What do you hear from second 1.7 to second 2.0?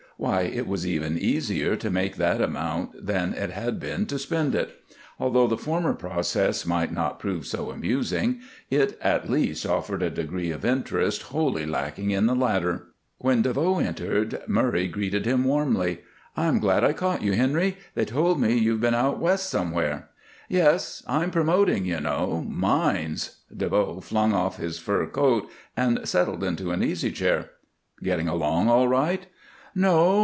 to